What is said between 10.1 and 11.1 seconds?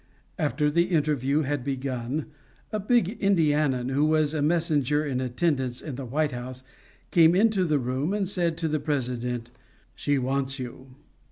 wants you."